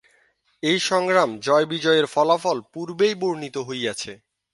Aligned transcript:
এ 0.63 0.73
সংগ্রামে 0.81 1.39
জয়বিজয়ের 1.39 2.05
ফলাফল 2.05 2.57
পূর্বেই 2.73 3.13
বর্ণিত 3.15 3.55
হইয়াছে। 3.67 4.11